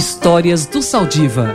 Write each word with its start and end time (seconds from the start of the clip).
Histórias 0.00 0.64
do 0.64 0.80
Saldiva. 0.80 1.54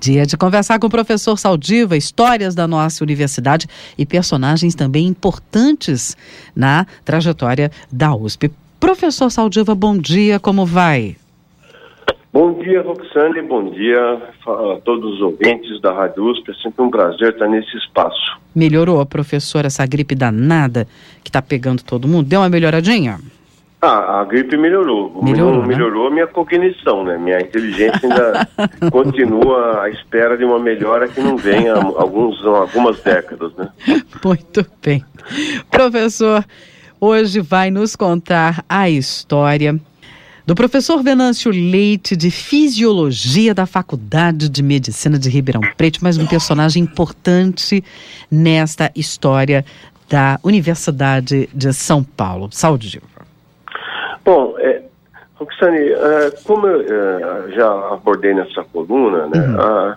Dia 0.00 0.26
de 0.26 0.36
conversar 0.36 0.80
com 0.80 0.88
o 0.88 0.90
professor 0.90 1.38
Saldiva, 1.38 1.96
histórias 1.96 2.52
da 2.52 2.66
nossa 2.66 3.04
universidade 3.04 3.68
e 3.96 4.04
personagens 4.04 4.74
também 4.74 5.06
importantes 5.06 6.16
na 6.56 6.84
trajetória 7.04 7.70
da 7.92 8.12
USP. 8.12 8.50
Professor 8.80 9.30
Saldiva, 9.30 9.72
bom 9.72 9.96
dia, 9.96 10.40
como 10.40 10.66
vai? 10.66 11.14
Bom 12.32 12.60
dia, 12.60 12.82
Roxane, 12.82 13.40
bom 13.42 13.70
dia 13.70 14.20
a 14.44 14.80
todos 14.84 15.14
os 15.14 15.20
ouvintes 15.20 15.80
da 15.80 15.92
Rádio 15.92 16.24
USP. 16.24 16.50
É 16.50 16.54
sempre 16.54 16.82
um 16.82 16.90
prazer 16.90 17.34
estar 17.34 17.46
nesse 17.46 17.76
espaço. 17.76 18.36
Melhorou, 18.52 19.06
professor, 19.06 19.64
essa 19.64 19.86
gripe 19.86 20.16
danada 20.16 20.88
que 21.22 21.30
está 21.30 21.40
pegando 21.40 21.84
todo 21.84 22.08
mundo? 22.08 22.26
Deu 22.28 22.40
uma 22.40 22.48
melhoradinha? 22.48 23.20
Ah, 23.84 24.20
a 24.20 24.24
gripe 24.24 24.56
melhorou. 24.56 25.20
Melhorou, 25.24 25.62
né? 25.62 25.66
melhorou 25.66 26.08
minha 26.08 26.28
cognição, 26.28 27.02
né? 27.02 27.18
Minha 27.18 27.40
inteligência 27.40 27.98
ainda 28.04 28.48
continua 28.92 29.82
à 29.82 29.90
espera 29.90 30.38
de 30.38 30.44
uma 30.44 30.60
melhora 30.60 31.08
que 31.08 31.20
não 31.20 31.36
vem 31.36 31.68
há 31.68 31.74
alguns, 31.74 32.46
algumas 32.46 33.00
décadas, 33.00 33.52
né? 33.56 33.68
Muito 34.24 34.64
bem. 34.80 35.04
Professor, 35.68 36.44
hoje 37.00 37.40
vai 37.40 37.72
nos 37.72 37.96
contar 37.96 38.64
a 38.68 38.88
história 38.88 39.76
do 40.46 40.54
professor 40.54 41.02
Venâncio 41.02 41.50
Leite, 41.50 42.14
de 42.14 42.30
Fisiologia 42.30 43.52
da 43.52 43.66
Faculdade 43.66 44.48
de 44.48 44.62
Medicina 44.62 45.18
de 45.18 45.28
Ribeirão 45.28 45.60
Preto, 45.76 45.98
mais 46.04 46.16
um 46.18 46.26
personagem 46.26 46.84
importante 46.84 47.82
nesta 48.30 48.92
história 48.94 49.64
da 50.08 50.38
Universidade 50.44 51.48
de 51.52 51.72
São 51.72 52.04
Paulo. 52.04 52.48
Saúde, 52.52 52.88
Gil. 52.88 53.11
Bom, 54.24 54.54
é, 54.58 54.82
Roxane, 55.34 55.78
é, 55.78 56.30
como 56.44 56.66
eu 56.66 56.80
é, 56.80 57.52
já 57.52 57.68
abordei 57.92 58.34
nessa 58.34 58.62
coluna, 58.64 59.26
né, 59.26 59.40
Uhum. 59.40 59.60
a, 59.60 59.96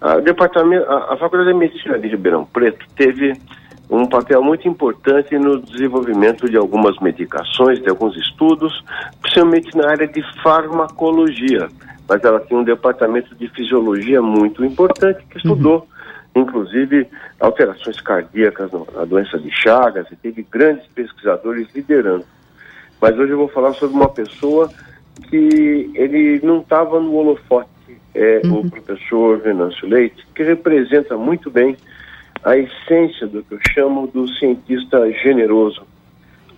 a 0.00 0.20
departamento, 0.20 0.90
a, 0.90 1.14
a 1.14 1.16
Faculdade 1.16 1.52
de 1.52 1.58
Medicina 1.58 1.98
de 1.98 2.08
Ribeirão 2.08 2.44
Preto 2.44 2.86
teve 2.96 3.34
um 3.88 4.06
papel 4.06 4.42
muito 4.42 4.66
importante 4.66 5.38
no 5.38 5.60
desenvolvimento 5.60 6.48
de 6.50 6.56
algumas 6.56 6.98
medicações, 6.98 7.80
de 7.80 7.88
alguns 7.88 8.16
estudos, 8.16 8.84
principalmente 9.20 9.76
na 9.76 9.90
área 9.90 10.08
de 10.08 10.22
farmacologia. 10.42 11.68
Mas 12.08 12.22
ela 12.24 12.40
tinha 12.40 12.58
um 12.58 12.64
departamento 12.64 13.34
de 13.34 13.48
fisiologia 13.48 14.20
muito 14.22 14.64
importante 14.64 15.24
que 15.30 15.38
estudou, 15.38 15.86
inclusive, 16.34 17.06
alterações 17.38 18.00
cardíacas 18.00 18.70
na 18.72 19.04
doença 19.04 19.38
de 19.38 19.50
Chagas, 19.50 20.06
e 20.10 20.16
teve 20.16 20.46
grandes 20.50 20.86
pesquisadores 20.88 21.68
liderando. 21.74 22.24
Mas 23.00 23.18
hoje 23.18 23.32
eu 23.32 23.38
vou 23.38 23.48
falar 23.48 23.72
sobre 23.74 23.96
uma 23.96 24.08
pessoa 24.08 24.70
que 25.28 25.90
ele 25.94 26.40
não 26.42 26.60
estava 26.60 27.00
no 27.00 27.14
holofote, 27.14 27.68
é 28.14 28.40
o 28.44 28.68
professor 28.68 29.38
Venâncio 29.38 29.86
Leite, 29.86 30.26
que 30.34 30.42
representa 30.42 31.16
muito 31.16 31.50
bem 31.50 31.76
a 32.42 32.56
essência 32.56 33.26
do 33.26 33.42
que 33.42 33.54
eu 33.54 33.60
chamo 33.72 34.06
do 34.06 34.28
cientista 34.34 35.10
generoso. 35.22 35.82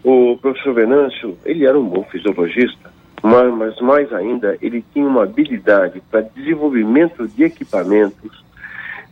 O 0.05 0.37
professor 0.41 0.75
Venâncio, 0.75 1.37
ele 1.45 1.67
era 1.67 1.79
um 1.79 1.89
bom 1.89 2.05
fisiologista, 2.05 2.93
mas, 3.23 3.53
mas 3.55 3.81
mais 3.81 4.13
ainda, 4.13 4.57
ele 4.63 4.85
tinha 4.93 5.07
uma 5.07 5.25
habilidade 5.25 6.01
para 6.11 6.21
desenvolvimento 6.21 7.27
de 7.27 7.43
equipamentos, 7.43 8.45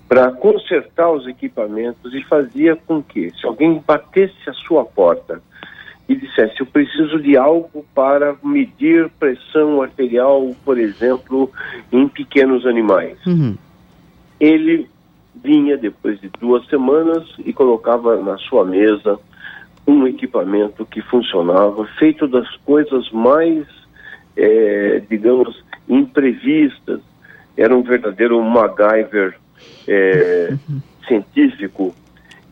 para 0.08 0.30
consertar 0.30 1.10
os 1.10 1.26
equipamentos 1.26 2.14
e 2.14 2.22
fazia 2.22 2.76
com 2.76 3.02
que, 3.02 3.32
se 3.32 3.44
alguém 3.44 3.82
batesse 3.84 4.48
a 4.48 4.52
sua 4.52 4.84
porta 4.84 5.42
e 6.08 6.14
dissesse, 6.14 6.60
eu 6.60 6.66
preciso 6.66 7.20
de 7.20 7.36
algo 7.36 7.84
para 7.94 8.36
medir 8.42 9.10
pressão 9.18 9.82
arterial, 9.82 10.54
por 10.64 10.78
exemplo, 10.78 11.50
em 11.90 12.06
pequenos 12.08 12.64
animais 12.66 13.18
Uhum. 13.26 13.56
ele 14.38 14.88
vinha 15.42 15.76
depois 15.76 16.20
de 16.20 16.28
duas 16.40 16.66
semanas 16.68 17.24
e 17.44 17.52
colocava 17.52 18.16
na 18.22 18.38
sua 18.38 18.64
mesa 18.64 19.18
um 19.86 20.06
equipamento 20.06 20.84
que 20.86 21.00
funcionava, 21.02 21.86
feito 21.98 22.26
das 22.26 22.48
coisas 22.64 23.10
mais, 23.12 23.66
eh, 24.36 25.02
digamos, 25.08 25.64
imprevistas. 25.88 27.00
Era 27.56 27.74
um 27.76 27.82
verdadeiro 27.82 28.42
MacGyver 28.42 29.38
eh, 29.86 30.56
científico 31.06 31.94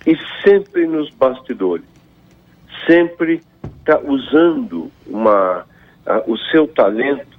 e 0.07 0.17
sempre 0.45 0.87
nos 0.87 1.11
bastidores, 1.11 1.87
sempre 2.87 3.41
tá 3.85 3.99
usando 4.01 4.91
uma, 5.07 5.65
a- 6.07 6.23
o 6.27 6.37
seu 6.51 6.67
talento 6.69 7.39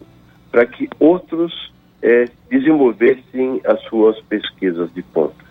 para 0.52 0.66
que 0.66 0.90
outros 1.00 1.72
eh, 2.02 2.30
desenvolvessem 2.50 3.62
as 3.66 3.82
suas 3.84 4.20
pesquisas 4.22 4.94
de 4.94 5.02
ponta. 5.02 5.44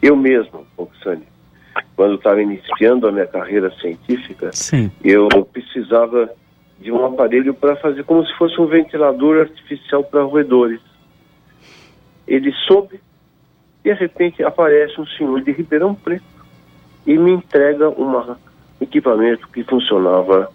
Eu 0.00 0.16
mesmo, 0.16 0.66
Roxane, 0.78 1.26
quando 1.94 2.14
estava 2.14 2.40
iniciando 2.42 3.06
a 3.06 3.12
minha 3.12 3.26
carreira 3.26 3.70
científica, 3.76 4.50
Sim. 4.52 4.90
eu 5.04 5.28
precisava 5.52 6.30
de 6.80 6.90
um 6.90 7.04
aparelho 7.04 7.52
para 7.52 7.76
fazer 7.76 8.02
como 8.04 8.24
se 8.24 8.34
fosse 8.38 8.58
um 8.60 8.66
ventilador 8.66 9.40
artificial 9.42 10.02
para 10.02 10.22
roedores. 10.22 10.80
Ele 12.26 12.50
soube, 12.66 12.98
de 13.84 13.92
repente 13.92 14.42
aparece 14.42 14.98
um 15.00 15.06
senhor 15.06 15.42
de 15.42 15.52
Ribeirão 15.52 15.94
Preto 15.94 16.24
e 17.06 17.18
me 17.18 17.32
entrega 17.32 17.88
um 17.90 18.08
equipamento 18.80 19.46
que 19.48 19.62
funcionava 19.64 20.50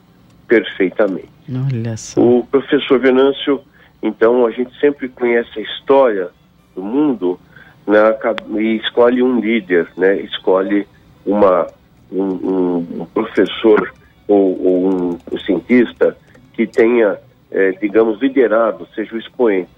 perfeitamente. 0.47 1.29
Olha 1.49 1.95
só. 1.97 2.21
O 2.21 2.45
professor 2.45 2.99
Venâncio, 2.99 3.61
então, 4.01 4.45
a 4.45 4.51
gente 4.51 4.77
sempre 4.79 5.09
conhece 5.09 5.59
a 5.59 5.61
história 5.61 6.29
do 6.75 6.83
mundo 6.83 7.39
né, 7.87 7.99
e 8.59 8.77
escolhe 8.77 9.21
um 9.21 9.39
líder, 9.39 9.87
né, 9.97 10.15
escolhe 10.21 10.87
uma, 11.25 11.67
um, 12.11 12.23
um- 13.01 13.07
professor 13.13 13.93
ou, 14.27 14.61
ou 14.65 14.87
um, 14.93 15.17
um 15.31 15.37
cientista 15.39 16.17
que 16.53 16.65
tenha, 16.65 17.17
eh, 17.51 17.71
digamos, 17.81 18.19
liderado, 18.21 18.87
seja 18.95 19.15
o 19.15 19.19
expoente. 19.19 19.69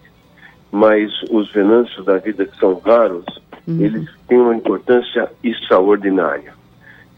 Mas 0.72 1.12
os 1.30 1.52
Venâncios 1.52 2.06
da 2.06 2.18
vida 2.18 2.46
que 2.46 2.58
são 2.58 2.76
raros, 2.80 3.26
eles 3.68 4.08
têm 4.28 4.38
uma 4.40 4.56
importância 4.56 5.30
extraordinária. 5.44 6.54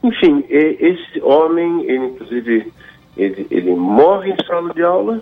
Enfim, 0.03 0.45
esse 0.49 1.21
homem, 1.21 1.83
ele 1.83 2.05
inclusive, 2.05 2.73
ele, 3.17 3.47
ele 3.51 3.75
morre 3.75 4.31
em 4.31 4.45
sala 4.45 4.73
de 4.73 4.81
aula, 4.81 5.21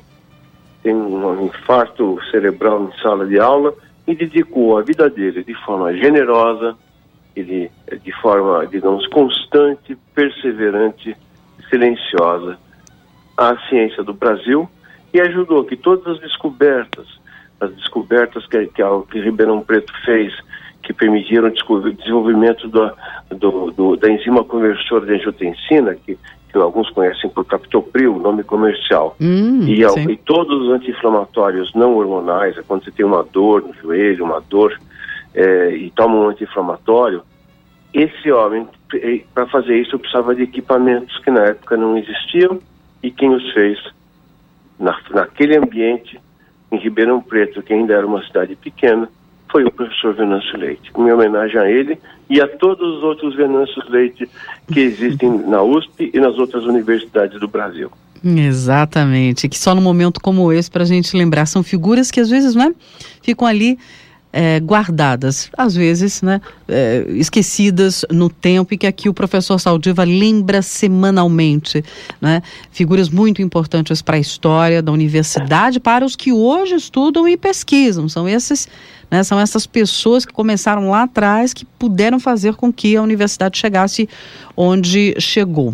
tem 0.83 0.93
um 0.93 1.45
infarto 1.45 2.19
cerebral 2.29 2.83
em 2.83 3.01
sala 3.01 3.25
de 3.25 3.39
aula 3.39 3.73
e 4.07 4.15
dedicou 4.15 4.77
a 4.77 4.81
vida 4.81 5.09
dele 5.09 5.43
de 5.43 5.53
forma 5.65 5.93
generosa, 5.93 6.77
ele 7.35 7.71
de 8.03 8.11
forma, 8.21 8.65
digamos, 8.67 9.07
constante, 9.07 9.97
perseverante, 10.13 11.15
silenciosa 11.69 12.57
à 13.35 13.57
ciência 13.67 14.03
do 14.03 14.13
Brasil 14.13 14.69
e 15.13 15.19
ajudou 15.19 15.63
que 15.63 15.75
todas 15.75 16.15
as 16.15 16.19
descobertas, 16.19 17.07
as 17.59 17.71
descobertas 17.75 18.45
que, 18.47 18.67
que, 18.67 18.83
que 19.11 19.19
Ribeirão 19.19 19.61
Preto 19.61 19.91
fez, 20.05 20.33
que 20.83 20.93
permitiram 20.93 21.47
o 21.49 21.91
desenvolvimento 21.93 22.67
do, 22.67 22.91
do- 23.31 23.71
do- 23.71 23.95
da 23.97 24.09
enzima 24.09 24.43
conversora 24.43 25.05
de 25.05 25.13
angiotensina, 25.15 25.95
que, 25.95 26.17
que 26.51 26.57
alguns 26.57 26.89
conhecem 26.91 27.29
por 27.29 27.45
captopril, 27.45 28.17
nome 28.19 28.43
comercial, 28.43 29.15
Hum, 29.19 29.63
e, 29.67 29.83
e 30.09 30.17
todos 30.17 30.61
os 30.61 30.69
anti-inflamatórios 30.73 31.73
não 31.73 31.95
hormonais, 31.95 32.57
é 32.57 32.61
quando 32.63 32.85
você 32.85 32.91
tem 32.91 33.05
uma 33.05 33.23
dor 33.23 33.63
no 33.63 33.73
joelho, 33.73 34.23
uma 34.23 34.39
dor, 34.39 34.79
eh, 35.33 35.71
e 35.75 35.91
toma 35.91 36.15
um 36.15 36.29
anti-inflamatório, 36.29 37.21
esse 37.93 38.31
homem, 38.31 38.67
para 39.33 39.47
fazer 39.47 39.75
isso, 39.77 39.97
precisava 39.97 40.35
de 40.35 40.43
equipamentos 40.43 41.17
que 41.19 41.31
na 41.31 41.45
época 41.47 41.75
não 41.75 41.97
existiam, 41.97 42.59
e 43.03 43.09
quem 43.11 43.33
os 43.33 43.51
fez 43.53 43.77
na, 44.79 44.97
naquele 45.11 45.57
ambiente, 45.57 46.19
em 46.71 46.77
Ribeirão 46.77 47.21
Preto, 47.21 47.61
que 47.61 47.73
ainda 47.73 47.93
era 47.93 48.05
uma 48.05 48.23
cidade 48.25 48.55
pequena, 48.55 49.09
foi 49.49 49.63
o 49.63 49.71
professor 49.71 50.13
Venâncio 50.13 50.57
Leite. 50.57 50.91
Minha 50.97 51.15
homenagem 51.15 51.59
a 51.59 51.69
ele 51.69 51.97
e 52.29 52.41
a 52.41 52.47
todos 52.47 52.97
os 52.97 53.03
outros 53.03 53.35
Venâncios 53.35 53.89
Leite 53.89 54.29
que 54.71 54.79
existem 54.79 55.29
na 55.47 55.61
USP 55.63 56.11
e 56.13 56.19
nas 56.19 56.37
outras 56.37 56.65
universidades 56.65 57.39
do 57.39 57.47
Brasil. 57.47 57.89
Exatamente, 58.23 59.47
que 59.47 59.57
só 59.57 59.73
num 59.73 59.81
momento 59.81 60.19
como 60.19 60.51
esse 60.51 60.69
para 60.69 60.83
a 60.83 60.85
gente 60.85 61.15
lembrar 61.15 61.45
são 61.45 61.63
figuras 61.63 62.11
que 62.11 62.19
às 62.19 62.29
vezes, 62.29 62.55
né, 62.55 62.73
ficam 63.21 63.47
ali 63.47 63.77
é, 64.31 64.59
guardadas, 64.59 65.49
às 65.57 65.75
vezes, 65.75 66.21
né, 66.21 66.41
é, 66.67 67.05
esquecidas 67.09 68.05
no 68.11 68.29
tempo 68.29 68.73
e 68.73 68.77
que 68.77 68.85
aqui 68.85 69.07
o 69.09 69.13
professor 69.13 69.57
Saldiva 69.59 70.03
lembra 70.03 70.61
semanalmente, 70.61 71.83
né, 72.21 72.41
figuras 72.71 73.09
muito 73.09 73.41
importantes 73.41 74.01
para 74.01 74.17
a 74.17 74.19
história 74.19 74.81
da 74.81 74.91
universidade, 74.91 75.79
para 75.79 76.05
os 76.05 76.15
que 76.15 76.31
hoje 76.31 76.75
estudam 76.75 77.27
e 77.27 77.37
pesquisam, 77.37 78.07
são 78.09 78.27
esses 78.27 78.67
né, 79.09 79.23
são 79.23 79.39
essas 79.39 79.65
pessoas 79.65 80.25
que 80.25 80.33
começaram 80.33 80.89
lá 80.89 81.03
atrás 81.03 81.53
que 81.53 81.63
puderam 81.63 82.19
fazer 82.19 82.55
com 82.55 82.73
que 82.73 82.97
a 82.97 83.01
universidade 83.01 83.57
chegasse 83.57 84.09
onde 84.55 85.15
chegou. 85.17 85.73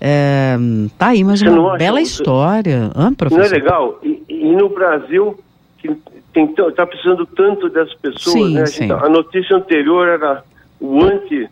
É, 0.00 0.56
tá 0.98 1.06
aí, 1.08 1.22
mas 1.22 1.40
uma 1.42 1.68
acha- 1.68 1.78
bela 1.78 2.00
história. 2.00 2.90
Hã, 2.96 3.04
Não 3.04 3.12
é 3.12 3.14
professor? 3.14 3.50
legal? 3.52 4.00
E, 4.02 4.20
e 4.28 4.42
e 4.48 4.56
no 4.56 4.68
Brasil, 4.68 5.38
que 5.78 5.88
está 6.34 6.86
precisando 6.86 7.26
tanto 7.26 7.68
das 7.68 7.92
pessoas, 7.94 8.32
sim, 8.32 8.54
né? 8.54 8.66
Sim. 8.66 8.90
a, 8.90 9.08
notícia 9.08 9.56
anterior 9.56 10.08
era 10.08 10.44
o 10.80 11.02
anti, 11.02 11.48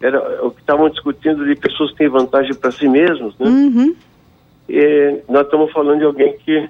era 0.00 0.44
o 0.44 0.50
que 0.50 0.60
estavam 0.60 0.88
discutindo 0.88 1.44
de 1.44 1.54
pessoas 1.54 1.90
que 1.92 1.98
têm 1.98 2.08
vantagem 2.08 2.54
para 2.54 2.70
si 2.70 2.88
mesmos, 2.88 3.38
né? 3.38 3.46
Uhum. 3.46 3.94
E 4.68 5.20
nós 5.28 5.44
estamos 5.44 5.70
falando 5.72 5.98
de 5.98 6.04
alguém 6.04 6.36
que 6.38 6.68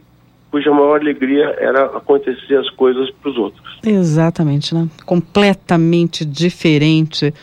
cuja 0.50 0.70
maior 0.70 1.00
alegria 1.00 1.56
era 1.58 1.86
acontecer 1.86 2.56
as 2.56 2.70
coisas 2.70 3.10
para 3.10 3.30
os 3.30 3.36
outros. 3.36 3.78
Exatamente, 3.84 4.72
né? 4.72 4.88
Completamente 5.04 6.24
diferente, 6.24 7.34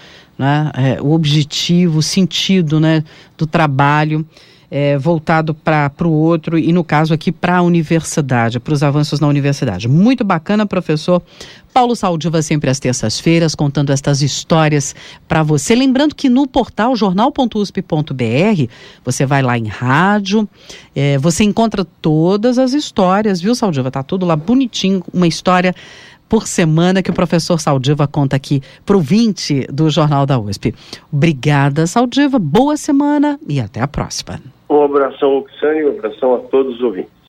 né? 0.42 0.72
É, 0.74 1.02
o 1.02 1.12
objetivo, 1.12 2.00
o 2.00 2.02
sentido, 2.02 2.80
né, 2.80 3.04
do 3.38 3.46
trabalho 3.46 4.26
é, 4.72 4.98
voltado 4.98 5.54
para 5.54 5.92
o 6.06 6.12
outro 6.12 6.58
e, 6.58 6.72
no 6.72 6.82
caso 6.82 7.14
aqui, 7.14 7.30
para 7.30 7.58
a 7.58 7.62
universidade, 7.62 8.58
para 8.58 8.74
os 8.74 8.82
avanços 8.82 9.20
na 9.20 9.28
universidade. 9.28 9.90
Muito 9.90 10.24
bacana, 10.24 10.66
professor. 10.66 11.22
Paulo 11.74 11.96
Saldiva, 11.96 12.42
sempre 12.42 12.70
às 12.70 12.80
terças-feiras, 12.80 13.54
contando 13.54 13.92
estas 13.92 14.22
histórias 14.22 14.96
para 15.28 15.44
você. 15.44 15.76
Lembrando 15.76 16.16
que 16.16 16.30
no 16.30 16.48
portal 16.48 16.96
jornal.usp.br, 16.96 18.72
você 19.04 19.26
vai 19.26 19.42
lá 19.42 19.58
em 19.58 19.68
rádio, 19.68 20.48
é, 20.96 21.18
você 21.18 21.44
encontra 21.44 21.86
todas 22.02 22.58
as 22.58 22.74
histórias, 22.74 23.42
viu, 23.42 23.54
Saldiva? 23.54 23.92
Tá 23.92 24.04
tudo 24.04 24.26
lá 24.26 24.38
bonitinho, 24.38 25.04
uma 25.14 25.28
história 25.28 25.76
por 26.32 26.48
semana 26.48 27.04
que 27.04 27.12
o 27.12 27.14
professor 27.14 27.60
Saldiva 27.60 28.08
conta 28.08 28.38
aqui 28.38 28.62
para 28.86 28.96
o 28.96 29.02
20 29.02 29.68
do 29.68 29.90
Jornal 29.90 30.26
da 30.26 30.40
USP. 30.40 30.74
Obrigada, 31.12 31.86
Saldiva. 31.86 32.40
Boa 32.40 32.78
semana 32.78 33.38
e 33.50 33.60
até 33.60 33.82
a 33.82 33.88
próxima. 33.88 34.40
Um 34.70 34.82
abração, 34.82 35.40
Oxane, 35.40 35.84
um 35.84 35.90
abração 35.90 36.36
a 36.36 36.38
todos 36.38 36.76
os 36.76 36.82
ouvintes. 36.82 37.12